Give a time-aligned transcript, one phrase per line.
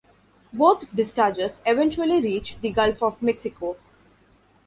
[0.51, 3.77] Both discharges eventually reach the Gulf of Mexico.